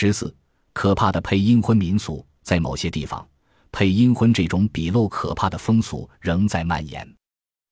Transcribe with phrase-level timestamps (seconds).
[0.00, 0.32] 十四，
[0.72, 3.28] 可怕的配阴婚民俗，在某些地方，
[3.72, 7.16] 配阴婚这种鄙陋可怕的风俗仍在蔓延。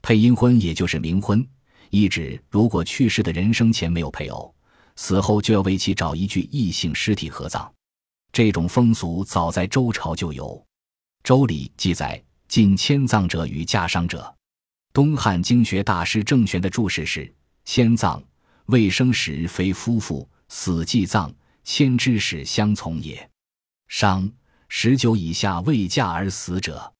[0.03, 1.47] 配阴婚也就是冥婚，
[1.91, 4.53] 意指如果去世的人生前没有配偶，
[4.97, 7.73] 死后就要为其找一具异性尸体合葬。
[8.33, 10.47] 这种风俗早在周朝就有，
[11.23, 14.35] 《周礼》记载：“近迁葬者与嫁伤者。”
[14.93, 17.33] 东汉经学大师郑玄的注释是
[17.65, 18.21] ：“迁葬，
[18.65, 21.33] 未生时非夫妇，死即葬，
[21.69, 23.29] 迁之使相从也。
[23.89, 24.31] 商，
[24.69, 26.95] 十九以下未嫁而死者，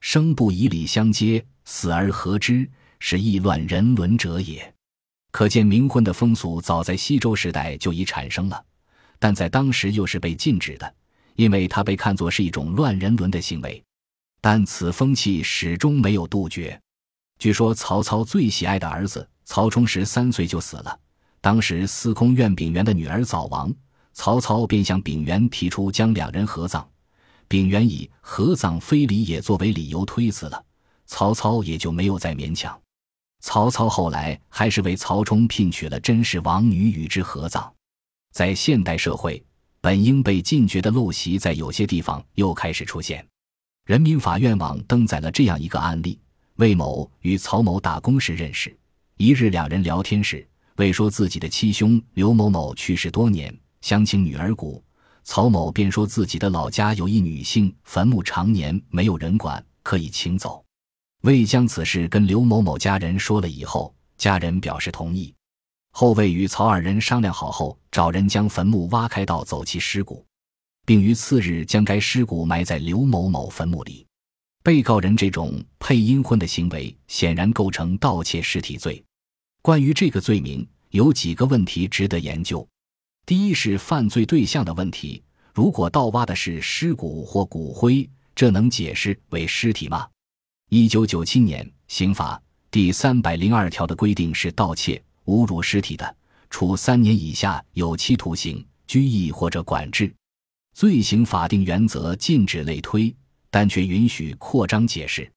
[0.00, 2.66] 生不以礼相接，死而合之，
[2.98, 4.74] 是易乱人伦者也。”
[5.30, 8.64] 可见冥婚的风俗早在西周时代就已产生了。
[9.18, 10.94] 但在当时又是被禁止的，
[11.34, 13.84] 因为它被看作是一种乱人伦的行为。
[14.40, 16.80] 但此风气始终没有杜绝。
[17.38, 20.98] 据说曹操最喜爱的儿子曹冲十三岁就死了，
[21.42, 23.70] 当时司空院秉元的女儿早亡，
[24.16, 26.84] 曹操便向秉元提出将两人合葬。
[27.46, 30.64] 秉元以合葬非礼也作为理由推辞了，
[31.04, 32.76] 曹操也就没有再勉强。
[33.40, 37.70] 曹操后来还是为曹冲聘娶了甄氏王女与之合葬。
[38.32, 39.40] 在现代社会，
[39.82, 43.24] 本应被禁绝的陋习，在有些地方又开始出现。
[43.84, 46.18] 人民法院网登载了这样一个案例：
[46.56, 48.74] 魏某与曹某打工时认识，
[49.18, 50.44] 一日两人聊天时，
[50.76, 53.54] 魏说自己的妻兄刘某某去世多年，
[53.86, 54.82] 想请女儿骨，
[55.22, 60.64] 曹某便说自己的老家有一女性坟墓，常年没有人管，可以请走。
[61.22, 65.32] 魏将此事跟刘某某家人说了以后，家人表示同意。
[65.92, 70.26] 后魏与曹二人商量好后，找人将坟墓挖开，盗走其尸骨，
[70.84, 74.04] 并于次日将该尸骨埋在刘某某坟墓里。
[74.64, 79.00] 被告人这种配阴婚的行为，显然构成盗窃尸体罪。
[79.62, 82.68] 关于这个罪名，有几个问题值得研究。
[83.26, 85.20] 第一是犯罪对象的问题：
[85.52, 90.06] 如果盗挖的是尸骨或骨灰，这能解释为尸体吗？
[90.70, 95.02] 一九九七年刑法第三百零二条的规定是盗窃。
[95.24, 96.16] 侮辱尸体的，
[96.50, 100.14] 处三年以下有期徒刑、拘役或者管制。
[100.72, 103.12] 罪行法定原则禁止类推，
[103.50, 105.28] 但却允许扩张解释。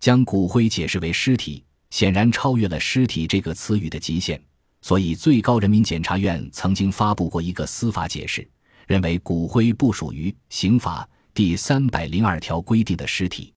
[0.00, 4.42] 将骨灰解释为尸体，显然超越了“尸体”这个词语的极限。
[4.86, 8.48] 所以，最高人民检察院曾经发布过一个司法解释，
[8.86, 13.52] 认为骨灰不属于刑法第三百零二条规定的尸体。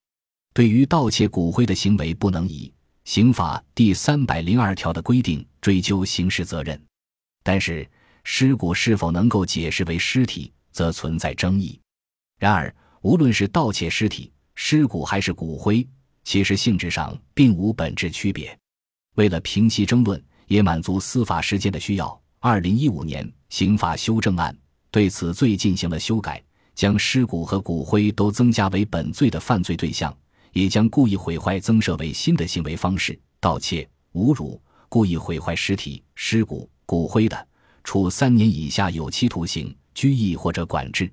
[0.56, 2.73] 对于盗窃骨灰的行为，不能以。
[3.06, 6.84] 刑法第三百零二条的规定追究刑事责任，
[7.44, 7.88] 但是
[8.23, 11.79] 尸骨是否能够解释为尸体，则存在争议。
[12.40, 15.88] 然而，无论是盗窃尸体、尸骨还是骨灰，
[16.23, 18.57] 其实性质上并无本质区别。
[19.13, 24.53] 为了平息争论，也满足司法实践的需要，二零一五年刑法修正案
[24.91, 26.43] 对此罪进行了修改，
[26.75, 30.13] 将尸骨和骨灰都增加为本罪的犯罪对象。
[30.51, 37.47] 也将故意毁坏增设为新的行为方式：盗窃、侮辱、故意毁坏尸体、尸骨、骨灰的，
[37.83, 41.09] 处三年以下有期徒刑、拘役或者管制。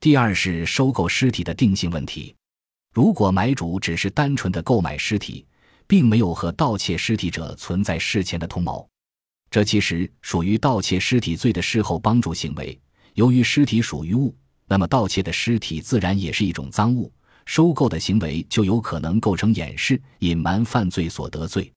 [0.00, 2.32] 第二是收购尸体的定性问题。
[2.94, 5.44] 如果买主只是单纯的购买尸体，
[5.88, 8.88] 并没有和盗窃尸体者存在事前的通谋，
[9.50, 12.78] 这其实属于盗窃尸体罪的事后帮助行为。
[13.14, 17.12] 由于尸体属于物，那么盗窃的尸体自然也是一种赃物。
[17.46, 21.72] 收购的行为就有可能构成掩饰、隐瞒犯罪所得罪。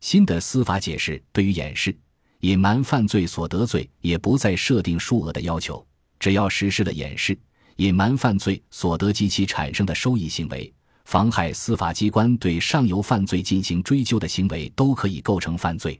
[0.00, 1.94] 新的司法解释对于掩饰、
[2.42, 5.84] 隐瞒犯罪所得罪也不再设定数额的要求，
[6.20, 7.36] 只要实施了掩饰、
[7.78, 10.72] 隐瞒犯罪所得及其产生的收益行为，
[11.08, 15.98] 妨害司法机关对上游犯罪进行追究的行为都可以构成犯罪。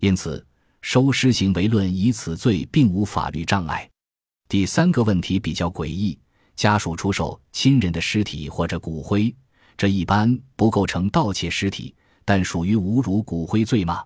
[0.00, 0.42] 因此，
[0.80, 3.86] 收尸行为论以此罪并无法律障碍。
[4.48, 6.18] 第三个问题比较诡异。
[6.56, 9.32] 家属出售亲人的尸体或者骨灰，
[9.76, 11.94] 这一般不构成盗窃尸体，
[12.24, 14.02] 但属于侮辱骨灰罪吗？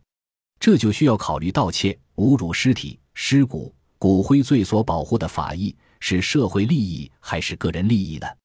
[0.59, 8.39] 这就需要考虑盗窃、侮辱尸体、尸骨、骨灰罪所保护的法益是社会利益还是个人利益的。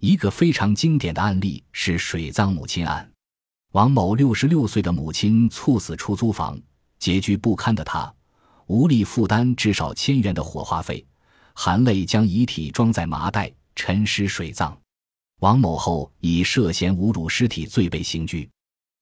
[0.00, 3.10] 一个非常经典的案例是水葬母亲案。
[3.72, 6.60] 王某六十六岁的母亲猝死出租房，
[7.00, 8.12] 拮据不堪的他
[8.66, 11.04] 无力负担至少千元的火化费。
[11.54, 14.78] 含泪将遗体装在麻袋，沉尸水葬。
[15.40, 18.48] 王某后以涉嫌侮辱尸体罪被刑拘。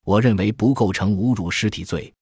[0.04, 2.12] 我认为不构成侮辱尸体罪。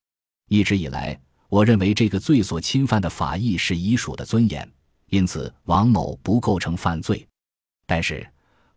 [0.48, 1.18] 一直以来，
[1.48, 4.66] 我认为这个罪所侵犯的法益是遗属的尊严，
[5.08, 7.26] 因此王某不构成犯罪。
[7.84, 8.26] 但是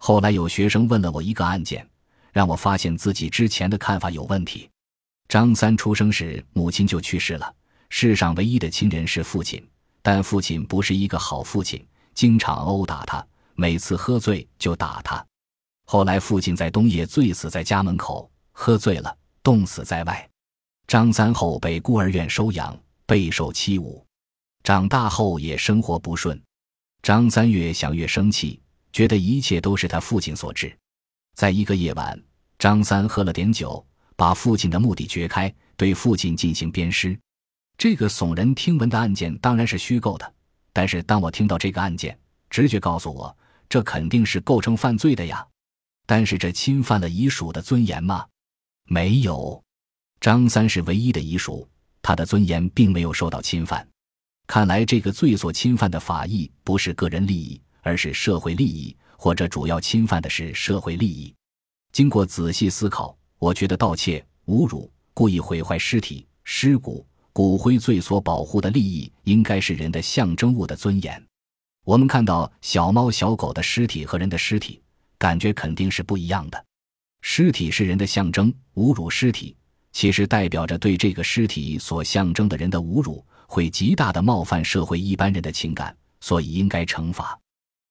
[0.07, 1.83] 后来有学生问了我一个案件，
[2.31, 4.69] 让我发现自己之前的看法有问题。
[5.27, 7.51] 张三出生时母亲就去世了，
[7.89, 9.67] 世上唯一的亲人是父亲。
[10.03, 13.25] 但父亲不是一个好父亲，经常殴打他，
[13.55, 15.25] 每次喝醉就打他。
[15.87, 20.29] 后来父亲在冬夜醉死在家门口，喝醉了冻死在外。
[20.85, 24.03] 张三后被孤儿院收养，备受欺侮，
[24.61, 26.39] 长大后也生活不顺。
[27.01, 28.61] 张三越想越生气，
[28.95, 30.73] 觉得一切都是他父亲所致。
[31.35, 32.17] 在一个夜晚，
[32.57, 37.19] 张三喝了点酒，把父亲的墓地掘开，对父亲进行鞭尸。
[37.77, 40.33] 这个耸人听闻的案件当然是虚构的，
[40.71, 42.17] 但是当我听到这个案件，
[42.49, 43.37] 直觉告诉我，
[43.67, 45.45] 这肯定是构成犯罪的呀。
[46.05, 48.25] 但是这侵犯了遗属的尊严吗？
[48.85, 49.61] 没有。
[50.21, 51.67] 张三是唯一的遗属，
[52.01, 53.85] 他的尊严并没有受到侵犯。
[54.47, 61.31] 看来这个罪所侵犯的法益不是个人利益，而是社会利益，或者主要侵犯的是社会利益。
[61.91, 71.23] 经过仔细思考，我觉得盗窃、侮辱、故意毁坏尸体、尸骨、骨灰罪所保护的利益，应该是人的象征物的尊严。
[71.85, 74.81] 我们看到小猫、小狗的尸体和人的尸体，
[75.19, 76.65] 感觉肯定是不一样的。
[77.21, 79.55] 尸体是人的象征，侮辱尸体。
[79.91, 87.39] 其实代表着对这个尸体所象征的人的侮辱，会极大的冒犯社会一般人的情感，所以应该惩罚。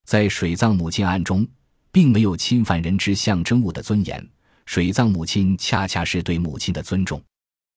[0.04, 1.46] 在水葬母亲案中，
[1.90, 4.26] 并没有侵犯人之象征物的尊严，
[4.66, 7.22] 水葬母亲恰恰是对母亲的尊重。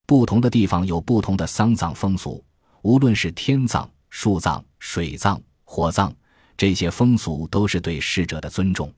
[0.05, 2.43] 不同的地方有不同的丧葬风俗，
[2.81, 6.13] 无论是天葬、树葬、水葬、火葬，
[6.55, 8.93] 这些风俗都是对逝者的尊重。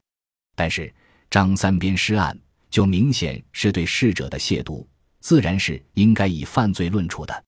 [0.56, 0.94] 但是
[1.30, 2.38] 张三鞭尸案
[2.70, 4.86] 就明显是对逝者的亵渎。
[5.20, 7.44] 自然是应该以犯罪论处的，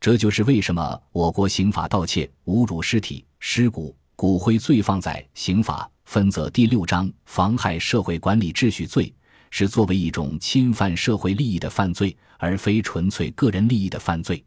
[0.00, 9.12] 这就是为什么我国刑法盗窃、侮辱尸体、尸骨、骨灰罪放在刑法分则第六章妨害社会管理秩序罪，
[9.50, 14.42] 是作为一种侵犯社会利益的犯罪，而非纯粹个人利益的犯罪。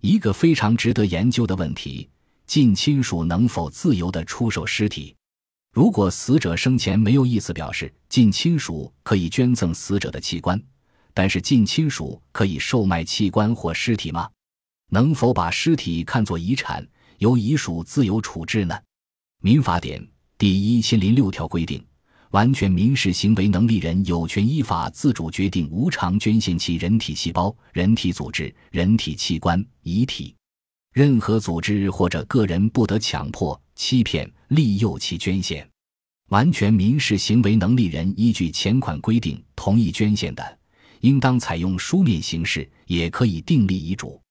[0.00, 2.08] 一个非常值得研究的问题：
[2.46, 5.14] 近亲属能否自由地出售尸体？
[5.74, 10.60] 如果死者生前没有意思表示，近亲属可以捐赠死者的器官。
[11.14, 14.28] 但是近亲属可以售卖器官或尸体吗？
[14.90, 16.86] 能否把尸体看作遗产，
[17.18, 18.78] 由遗属自由处置呢？
[19.44, 20.00] 民法典
[20.38, 21.84] 第一千零六条规定，
[22.30, 30.32] 完全民事行为能力人有权依法自主决定无偿捐献其人体细胞、人体组织、人体器官、遗体。
[30.92, 35.68] 任何组织或者个人不得强迫、欺骗、利诱其捐献。
[36.28, 40.58] 完全民事行为能力人依据前款规定同意捐献的。
[41.00, 44.22] 应当采用书面形式，也可以订立遗嘱。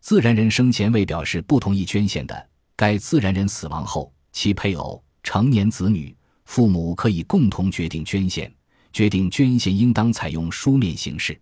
[0.00, 6.14] 自然人生前未表示不同意捐献的，该自然人死亡后，其配偶、成年子女、
[6.44, 8.52] 父母可以共同决定捐献。
[8.92, 11.36] 决定捐献应当采用书面形式。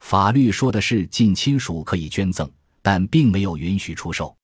[0.00, 2.50] 法律说的是近亲属可以捐赠，
[2.80, 4.34] 但并没有允许出售。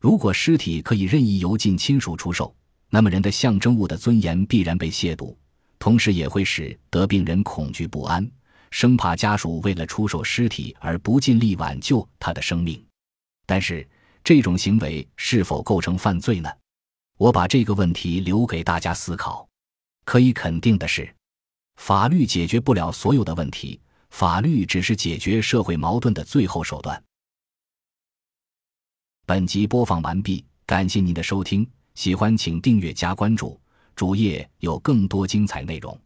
[0.00, 2.52] 如果尸体可以任意由近亲属出售，
[2.90, 5.36] 那么人的象征物的尊严必然被亵渎，
[5.78, 8.28] 同时也会使得病人恐惧不安。
[8.72, 12.84] 生怕家属为了出售尸体而不尽力挽救他的生命，
[13.46, 13.88] 但是
[14.24, 16.50] 这种行为是否构成犯罪呢？
[17.16, 19.48] 我把这个问题留给大家思考。
[20.04, 21.14] 可以肯定的是，
[21.76, 23.80] 法律解决不了所有的问题，
[24.10, 27.00] 法律只是解决社会矛盾的最后手段。
[29.24, 31.64] 本集播放完毕，感谢您的收听，
[31.94, 33.58] 喜欢请订阅加关注，
[33.94, 35.96] 主页有更多精彩内容。